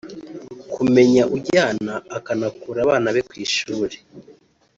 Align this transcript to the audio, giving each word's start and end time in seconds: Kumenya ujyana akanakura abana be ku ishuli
Kumenya 0.73 1.23
ujyana 1.35 1.93
akanakura 2.17 2.79
abana 2.85 3.07
be 3.15 3.21
ku 3.27 3.33
ishuli 3.45 3.97